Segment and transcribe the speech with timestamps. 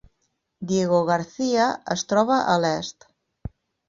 [0.69, 1.67] Diego Garcia
[1.97, 3.07] es troba a l'est.